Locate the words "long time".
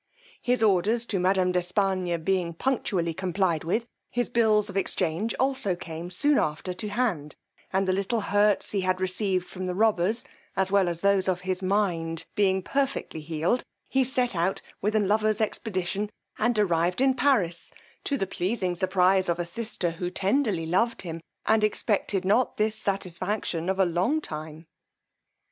23.85-24.65